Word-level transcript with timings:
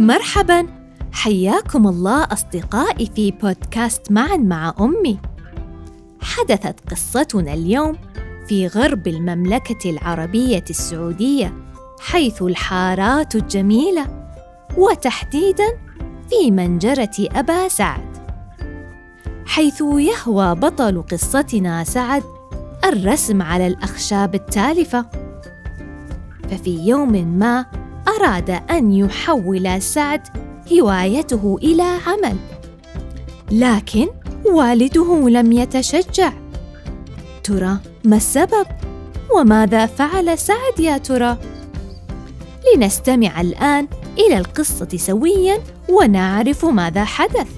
مرحبا. 0.00 0.66
حياكم 1.12 1.86
الله 1.86 2.24
أصدقائي 2.24 3.10
في 3.16 3.30
بودكاست 3.30 4.12
معا 4.12 4.36
مع 4.36 4.74
أمي. 4.80 5.18
حدثت 6.20 6.90
قصتنا 6.90 7.54
اليوم 7.54 7.96
في 8.48 8.66
غرب 8.66 9.08
المملكة 9.08 9.90
العربية 9.90 10.64
السعودية 10.70 11.54
حيث 12.00 12.42
الحارات 12.42 13.34
الجميلة 13.34 14.06
وتحديدا 14.76 15.68
في 16.30 16.50
منجرة 16.50 17.10
أبا 17.20 17.68
سعد. 17.68 18.16
حيث 19.46 19.82
يهوى 19.82 20.54
بطل 20.54 21.02
قصتنا 21.02 21.84
سعد 21.84 22.22
الرسم 22.84 23.42
على 23.42 23.66
الأخشاب 23.66 24.34
التالفة. 24.34 25.06
ففي 26.50 26.86
يوم 26.88 27.38
ما 27.38 27.79
أراد 28.16 28.50
أن 28.50 28.92
يحول 28.92 29.82
سعد 29.82 30.20
هوايته 30.72 31.58
إلى 31.62 31.82
عمل. 32.06 32.36
لكن 33.50 34.08
والده 34.46 35.28
لم 35.28 35.52
يتشجع. 35.52 36.32
ترى 37.44 37.76
ما 38.04 38.16
السبب؟ 38.16 38.66
وماذا 39.36 39.86
فعل 39.86 40.38
سعد 40.38 40.80
يا 40.80 40.98
ترى؟ 40.98 41.38
لنستمع 42.76 43.40
الآن 43.40 43.88
إلى 44.18 44.38
القصة 44.38 44.88
سويا 44.96 45.58
ونعرف 45.88 46.64
ماذا 46.64 47.04
حدث. 47.04 47.48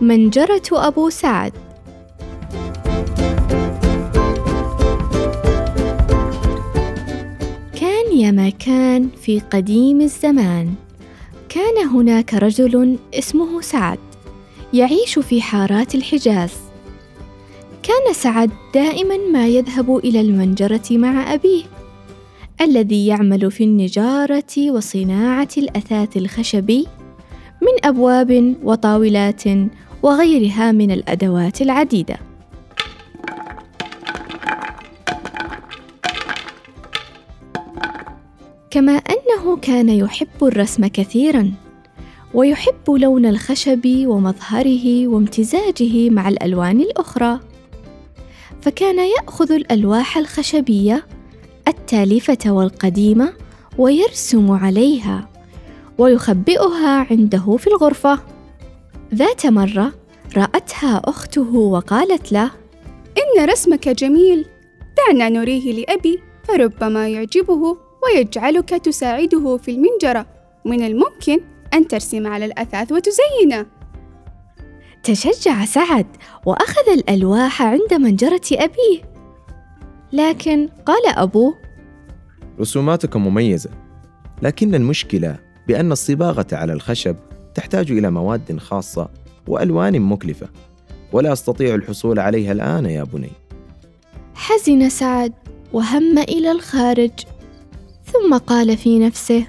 منجرة 0.00 0.62
أبو 0.72 1.10
سعد 1.10 1.52
كان 8.22 8.28
يا 8.28 8.42
ما 8.42 8.50
كان 8.50 9.08
في 9.22 9.40
قديم 9.40 10.00
الزمان. 10.00 10.74
كان 11.48 11.86
هناك 11.86 12.34
رجل 12.34 12.98
اسمه 13.14 13.60
سعد 13.60 13.98
يعيش 14.74 15.18
في 15.18 15.42
حارات 15.42 15.94
الحجاز. 15.94 16.52
كان 17.82 18.12
سعد 18.12 18.50
دائما 18.74 19.16
ما 19.32 19.46
يذهب 19.46 19.96
إلى 19.96 20.20
المنجرة 20.20 20.82
مع 20.90 21.34
أبيه 21.34 21.64
الذي 22.60 23.06
يعمل 23.06 23.50
في 23.50 23.64
النجارة 23.64 24.70
وصناعة 24.70 25.48
الأثاث 25.58 26.16
الخشبي 26.16 26.86
من 27.62 27.84
أبواب 27.84 28.54
وطاولات 28.62 29.42
وغيرها 30.02 30.72
من 30.72 30.90
الأدوات 30.90 31.62
العديدة. 31.62 32.31
كما 38.72 38.92
أنه 38.92 39.56
كان 39.56 39.88
يحب 39.88 40.44
الرسم 40.44 40.86
كثيرا 40.86 41.52
ويحب 42.34 42.90
لون 42.90 43.26
الخشب 43.26 43.86
ومظهره 43.86 45.08
وامتزاجه 45.08 46.10
مع 46.10 46.28
الألوان 46.28 46.80
الأخرى. 46.80 47.40
فكان 48.62 48.98
يأخذ 48.98 49.52
الألواح 49.52 50.18
الخشبية 50.18 51.06
التالفة 51.68 52.38
والقديمة 52.46 53.32
ويرسم 53.78 54.50
عليها 54.50 55.28
ويخبئها 55.98 57.06
عنده 57.10 57.56
في 57.56 57.66
الغرفة. 57.66 58.18
ذات 59.14 59.46
مرة 59.46 59.92
رأتها 60.36 61.02
أخته 61.04 61.54
وقالت 61.56 62.32
له 62.32 62.50
إن 63.18 63.48
رسمك 63.48 63.88
جميل 63.88 64.46
دعنا 64.96 65.28
نريه 65.28 65.72
لأبي 65.72 66.20
فربما 66.48 67.08
يعجبه. 67.08 67.91
ويجعلك 68.04 68.68
تساعده 68.68 69.56
في 69.56 69.70
المنجرة. 69.70 70.26
من 70.64 70.82
الممكن 70.84 71.40
أن 71.74 71.88
ترسم 71.88 72.26
على 72.26 72.44
الأثاث 72.44 72.92
وتزينه. 72.92 73.66
تشجع 75.02 75.64
سعد 75.64 76.06
وأخذ 76.46 76.88
الألواح 76.92 77.62
عند 77.62 77.94
منجرة 77.94 78.40
أبيه. 78.52 79.12
لكن 80.12 80.68
قال 80.86 81.06
أبوه 81.06 81.54
رسوماتك 82.60 83.16
مميزة 83.16 83.70
لكن 84.42 84.74
المشكلة 84.74 85.38
بأن 85.68 85.92
الصباغة 85.92 86.46
على 86.52 86.72
الخشب 86.72 87.16
تحتاج 87.54 87.90
إلى 87.90 88.10
مواد 88.10 88.58
خاصة 88.58 89.08
وألوان 89.48 90.00
مكلفة 90.00 90.48
ولا 91.12 91.32
أستطيع 91.32 91.74
الحصول 91.74 92.18
عليها 92.18 92.52
الآن 92.52 92.86
يا 92.86 93.04
بني. 93.04 93.30
حزن 94.34 94.88
سعد 94.88 95.32
وهم 95.72 96.18
إلى 96.18 96.52
الخارج. 96.52 97.10
ثم 98.12 98.36
قال 98.36 98.76
في 98.76 98.98
نفسه 98.98 99.46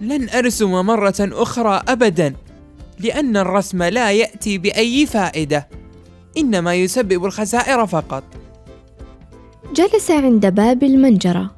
لن 0.00 0.28
أرسم 0.28 0.70
مرة 0.70 1.14
أخرى 1.20 1.82
ابدا 1.88 2.34
لأن 3.00 3.36
الرسم 3.36 3.82
لا 3.82 4.12
يأتي 4.12 4.58
بأي 4.58 5.06
فائدة 5.06 5.68
إنما 6.38 6.74
يسبب 6.74 7.24
الخسائر 7.24 7.86
فقط. 7.86 8.24
جلس 9.74 10.10
عند 10.10 10.46
باب 10.46 10.82
المنجرة 10.82 11.50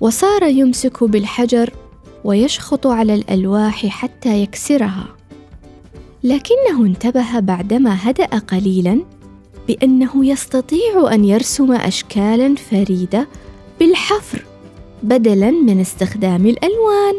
وصار 0.00 0.42
يمسك 0.42 1.04
بالحجر 1.04 1.72
ويشخط 2.24 2.86
على 2.86 3.14
الألواح 3.14 3.86
حتى 3.86 4.42
يكسرها 4.42 5.06
لكنه 6.24 6.86
انتبه 6.86 7.40
بعدما 7.40 8.10
هدأ 8.10 8.26
قليلا 8.26 9.00
بأنه 9.68 10.26
يستطيع 10.26 11.12
أن 11.12 11.24
يرسم 11.24 11.72
اشكالا 11.72 12.54
فريدة 12.54 13.28
بالحفر. 13.80 14.44
بدلا 15.02 15.50
من 15.50 15.80
استخدام 15.80 16.46
الألوان. 16.46 17.14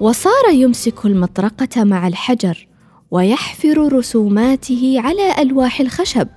وصار 0.00 0.52
يمسك 0.52 1.06
المطرقة 1.06 1.84
مع 1.84 2.08
الحجر 2.08 2.66
ويحفر 3.10 3.92
رسوماته 3.92 4.96
على 4.98 5.42
ألواح 5.42 5.80
الخشب. 5.80 6.28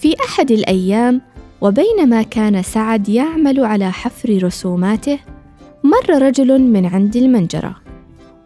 في 0.00 0.14
أحد 0.28 0.50
الأيام 0.50 1.20
وبينما 1.60 2.22
كان 2.22 2.62
سعد 2.62 3.08
يعمل 3.08 3.64
على 3.64 3.92
حفر 3.92 4.44
رسوماته 4.44 5.18
مر 5.84 6.22
رجل 6.22 6.60
من 6.60 6.86
عند 6.86 7.16
المنجرة 7.16 7.76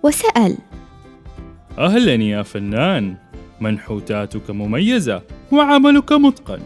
وسأل 0.02 0.58
أهلا 1.78 2.14
يا 2.14 2.42
فنان. 2.42 3.16
منحوتاتك 3.60 4.50
مميزة 4.50 5.22
وعملك 5.52 6.12
متقن. 6.12 6.60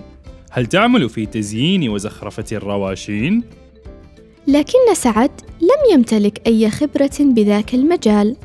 هل 0.51 0.67
تعمل 0.67 1.09
في 1.09 1.27
تزيين 1.27 1.89
وزخرفة 1.89 2.45
الرواشين؟ 2.53 3.43
لكن 4.47 4.95
سعد 4.95 5.31
لم 5.61 5.93
يمتلك 5.93 6.47
أي 6.47 6.71
خبرة 6.71 7.17
بذاك 7.21 7.75
المجال. 7.75 8.37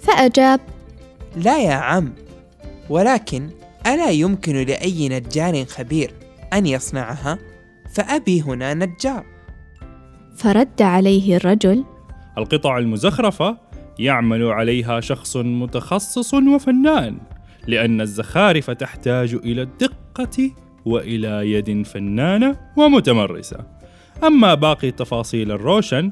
فأجاب 0.00 0.60
لا 1.36 1.62
يا 1.62 1.74
عم 1.74 2.12
ولكن 2.90 3.48
ألا 3.86 4.10
يمكن 4.10 4.56
لأي 4.56 5.08
نجار 5.08 5.64
خبير 5.64 6.10
أن 6.52 6.66
يصنعها؟ 6.66 7.38
فأبي 7.94 8.42
هنا 8.42 8.74
نجار. 8.74 9.24
فرد 10.36 10.82
عليه 10.82 11.36
الرجل 11.36 11.84
القطع 12.38 12.78
المزخرفة 12.78 13.58
يعمل 13.98 14.46
عليها 14.46 15.00
شخص 15.00 15.36
متخصص 15.36 16.34
وفنان. 16.34 17.18
لأن 17.66 18.00
الزخارف 18.00 18.70
تحتاج 18.70 19.34
إلى 19.34 19.62
الدقة 19.62 20.50
وإلى 20.84 21.52
يد 21.52 21.86
فنانة 21.86 22.56
ومتمرسة. 22.76 23.58
أما 24.24 24.54
باقي 24.54 24.90
تفاصيل 24.90 25.50
الروشن 25.50 26.10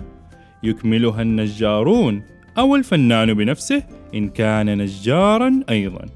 يكملها 0.62 1.22
النجارون 1.22 2.22
أو 2.58 2.76
الفنان 2.76 3.34
بنفسه 3.34 3.82
إن 4.14 4.28
كان 4.28 4.78
نجارا 4.78 5.60
أيضا. 5.70 6.06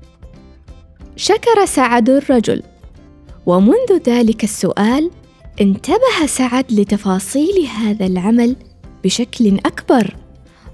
شكر 1.17 1.65
سعد 1.65 2.11
الرجل. 2.11 2.63
ومنذ 3.47 4.03
ذلك 4.07 4.45
السؤال 4.45 5.11
انتبه 5.61 6.27
سعد 6.27 6.73
لتفاصيل 6.73 7.67
هذا 7.67 8.07
العمل 8.07 8.57
بشكل 9.05 9.59
أكبر 9.67 10.15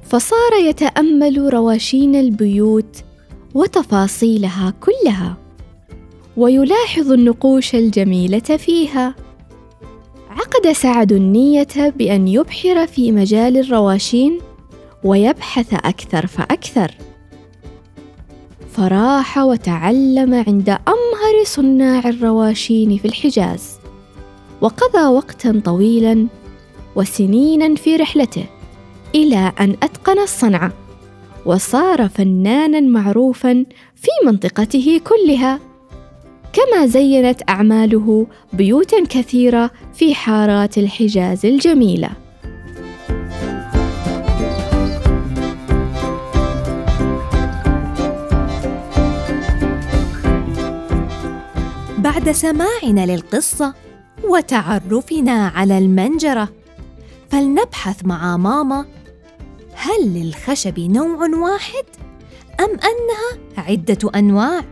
فصار 0.03 0.53
يتأمل 0.69 1.55
رواشين 1.55 2.17
البيوت 2.17 3.05
وتفاصيلها 3.55 4.75
كلها. 4.81 5.37
ويلاحظ 6.37 7.13
النقوش 7.13 7.75
الجميلة 7.75 8.39
فيها. 8.39 9.15
عقد 10.31 10.73
سعد 10.73 11.13
النية 11.13 11.93
بأن 11.97 12.29
يبحر 12.29 12.87
في 12.87 13.13
مجال 13.13 13.57
الرواشين 13.57 14.39
ويبحث 15.05 15.75
أكثر 15.75 16.27
فأكثر. 16.27 16.95
فراح 18.73 19.39
وتعلم 19.39 20.35
عند 20.35 20.69
أمهر 20.69 21.45
صناع 21.45 22.09
الرواشين 22.09 22.99
في 22.99 23.05
الحجاز. 23.05 23.79
وقضى 24.61 25.07
وقتا 25.07 25.63
طويلا 25.65 26.27
وسنينا 26.97 27.75
في 27.75 27.97
رحلته 27.97 28.45
إلى 29.15 29.53
أن 29.61 29.77
أتقن 29.83 30.19
الصنعة. 30.19 30.73
وصار 31.47 32.09
فنانا 32.09 32.81
معروفا 32.81 33.65
في 33.95 34.09
منطقته 34.27 35.01
كلها. 35.05 35.61
كما 36.53 36.87
زينت 36.87 37.41
أعماله 37.49 38.27
بيوتا 38.53 39.05
كثيرة 39.05 39.71
في 39.95 40.15
حارات 40.15 40.79
الحجاز 40.79 41.47
الجميلة. 41.47 42.11
بعد 51.99 52.31
سماعنا 52.31 53.07
للقصة 53.07 53.75
وتعرفنا 54.25 55.49
على 55.49 55.79
المنجرة 55.79 56.49
فلنبحث 57.31 58.05
مع 58.05 58.37
ماما 58.37 58.85
هل 59.79 60.15
للخشب 60.15 60.81
نوع 60.81 61.29
واحد 61.29 61.85
أم 62.61 62.71
أنها 62.71 63.65
عدة 63.69 63.99
أنواع؟ 64.15 64.65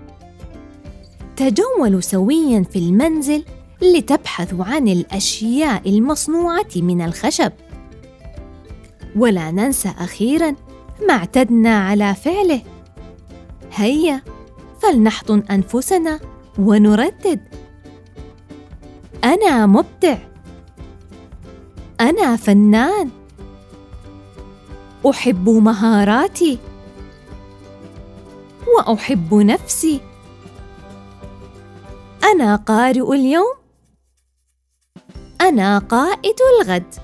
تجولوا 1.36 2.00
سويا 2.00 2.62
في 2.62 2.78
المنزل 2.78 3.44
لتبحثوا 3.82 4.64
عن 4.64 4.88
الأشياء 4.88 5.88
المصنوعة 5.88 6.68
من 6.76 7.00
الخشب. 7.00 7.52
ولا 9.16 9.50
ننسى 9.50 9.88
أخيرا 9.98 10.54
ما 11.08 11.14
اعتدنا 11.14 11.78
على 11.78 12.14
فعله. 12.14 12.62
هيا 13.72 14.22
فلنحضن 14.82 15.42
أنفسنا 15.50 16.20
ونردد. 16.58 17.40
أنا 19.24 19.66
مبدع. 19.66 20.18
أنا 22.00 22.36
فنان. 22.36 23.10
أحب 25.10 25.48
مهاراتي 25.48 26.58
وأحب 28.76 29.34
نفسي. 29.34 30.00
أنا 32.24 32.56
قارئ 32.56 33.12
اليوم. 33.14 33.54
أنا 35.40 35.78
قائد 35.78 36.36
الغد. 36.52 36.94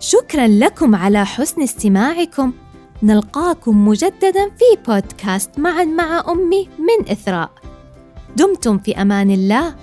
شكرا 0.00 0.46
لكم 0.46 0.94
على 0.94 1.26
حسن 1.26 1.62
استماعكم. 1.62 2.52
نلقاكم 3.02 3.88
مجددا 3.88 4.50
في 4.50 4.82
بودكاست 4.86 5.58
معا 5.58 5.84
مع 5.84 6.24
أمي 6.28 6.68
من 6.78 7.10
إثراء. 7.10 7.50
دمتم 8.36 8.78
في 8.78 9.02
أمان 9.02 9.30
الله. 9.30 9.74